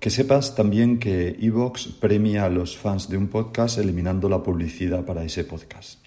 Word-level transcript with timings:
Que 0.00 0.10
sepas 0.10 0.54
también 0.54 0.98
que 0.98 1.36
Evox 1.40 1.88
premia 1.88 2.44
a 2.44 2.48
los 2.48 2.76
fans 2.76 3.08
de 3.08 3.16
un 3.16 3.28
podcast 3.28 3.78
eliminando 3.78 4.28
la 4.28 4.42
publicidad 4.42 5.04
para 5.04 5.24
ese 5.24 5.44
podcast 5.44 5.98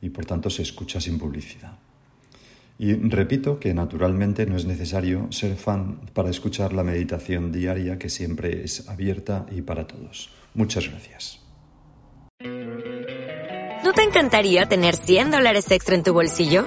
y 0.00 0.10
por 0.10 0.24
tanto 0.24 0.50
se 0.50 0.62
escucha 0.62 1.00
sin 1.00 1.18
publicidad. 1.18 1.78
Y 2.78 2.94
repito 2.94 3.58
que 3.58 3.72
naturalmente 3.72 4.46
no 4.46 4.56
es 4.56 4.66
necesario 4.66 5.30
ser 5.30 5.56
fan 5.56 6.00
para 6.12 6.30
escuchar 6.30 6.72
la 6.72 6.84
meditación 6.84 7.52
diaria 7.52 7.98
que 7.98 8.08
siempre 8.08 8.64
es 8.64 8.88
abierta 8.88 9.46
y 9.50 9.62
para 9.62 9.86
todos. 9.86 10.30
Muchas 10.54 10.88
gracias. 10.88 11.40
¿No 13.84 13.92
te 13.92 14.02
encantaría 14.02 14.66
tener 14.66 14.96
100 14.96 15.30
dólares 15.30 15.70
extra 15.70 15.94
en 15.94 16.02
tu 16.02 16.12
bolsillo? 16.12 16.66